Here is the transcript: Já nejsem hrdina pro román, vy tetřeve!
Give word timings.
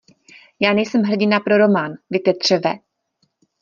Já 0.61 0.73
nejsem 0.73 1.01
hrdina 1.03 1.39
pro 1.39 1.57
román, 1.57 1.91
vy 2.09 2.19
tetřeve! 2.19 2.71